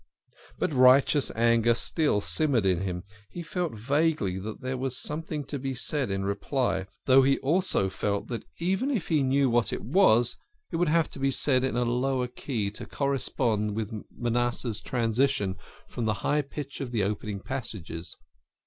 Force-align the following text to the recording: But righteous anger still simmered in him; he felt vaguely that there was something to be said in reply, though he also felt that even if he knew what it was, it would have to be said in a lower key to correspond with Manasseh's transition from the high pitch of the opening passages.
But 0.57 0.73
righteous 0.73 1.31
anger 1.35 1.75
still 1.75 2.21
simmered 2.21 2.65
in 2.65 2.81
him; 2.81 3.03
he 3.29 3.43
felt 3.43 3.75
vaguely 3.77 4.39
that 4.39 4.59
there 4.61 4.75
was 4.75 4.97
something 4.99 5.43
to 5.43 5.59
be 5.59 5.75
said 5.75 6.09
in 6.09 6.25
reply, 6.25 6.87
though 7.05 7.21
he 7.21 7.37
also 7.41 7.87
felt 7.87 8.27
that 8.29 8.43
even 8.57 8.89
if 8.89 9.09
he 9.09 9.21
knew 9.21 9.47
what 9.47 9.71
it 9.71 9.83
was, 9.83 10.37
it 10.71 10.77
would 10.77 10.87
have 10.89 11.11
to 11.11 11.19
be 11.19 11.29
said 11.29 11.63
in 11.63 11.75
a 11.77 11.85
lower 11.85 12.25
key 12.27 12.71
to 12.71 12.87
correspond 12.87 13.75
with 13.75 13.93
Manasseh's 14.17 14.81
transition 14.81 15.55
from 15.87 16.05
the 16.05 16.13
high 16.25 16.41
pitch 16.41 16.81
of 16.81 16.91
the 16.91 17.03
opening 17.03 17.39
passages. 17.39 18.17